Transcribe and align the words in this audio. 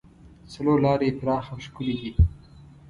څلور 0.51 0.77
لارې 0.85 1.05
یې 1.09 1.17
پراخه 1.19 1.51
او 1.53 1.59
ښکلې 1.65 1.95
دي. 2.01 2.11